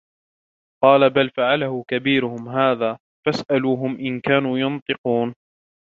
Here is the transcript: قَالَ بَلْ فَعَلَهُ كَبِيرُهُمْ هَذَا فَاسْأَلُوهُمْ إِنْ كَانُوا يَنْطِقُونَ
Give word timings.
قَالَ 0.83 1.09
بَلْ 1.09 1.29
فَعَلَهُ 1.29 1.85
كَبِيرُهُمْ 1.87 2.49
هَذَا 2.49 2.99
فَاسْأَلُوهُمْ 3.27 3.95
إِنْ 3.99 4.19
كَانُوا 4.19 4.57
يَنْطِقُونَ 4.57 5.35